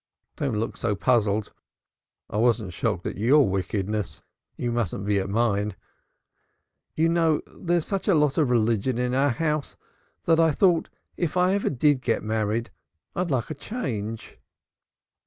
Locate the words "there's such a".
7.45-8.15